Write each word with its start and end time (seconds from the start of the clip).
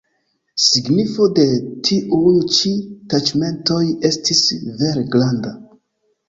Signifo 0.67 1.27
de 1.39 1.43
tiuj 1.89 2.31
ĉi 2.55 2.71
taĉmentoj 3.13 3.83
estis 4.11 4.43
vere 4.81 5.05
granda. 5.19 5.55